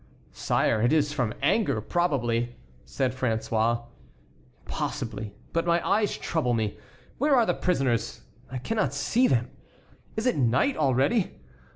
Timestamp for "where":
7.19-7.35